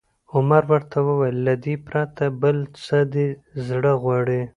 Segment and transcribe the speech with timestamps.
[0.35, 3.27] عمر ورته وویل: له دې پرته، بل څه دې
[3.67, 4.41] زړه غواړي؟